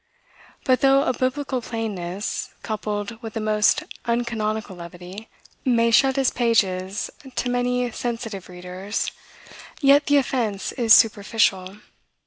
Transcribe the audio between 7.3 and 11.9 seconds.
to many sensitive readers, yet the offence is superficial.